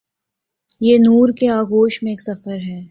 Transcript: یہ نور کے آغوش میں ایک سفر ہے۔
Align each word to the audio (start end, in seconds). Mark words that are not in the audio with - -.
یہ 0.81 0.97
نور 0.97 1.33
کے 1.39 1.53
آغوش 1.53 2.03
میں 2.03 2.11
ایک 2.11 2.21
سفر 2.21 2.57
ہے۔ 2.67 2.79